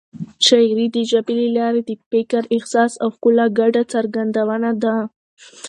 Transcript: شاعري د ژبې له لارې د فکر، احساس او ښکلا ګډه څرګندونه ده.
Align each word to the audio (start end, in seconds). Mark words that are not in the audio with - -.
شاعري 0.45 0.87
د 0.95 0.97
ژبې 1.11 1.33
له 1.41 1.49
لارې 1.57 1.81
د 1.85 1.91
فکر، 2.09 2.41
احساس 2.55 2.91
او 3.03 3.09
ښکلا 3.15 3.45
ګډه 3.59 3.81
څرګندونه 3.93 4.69
ده. 4.83 4.95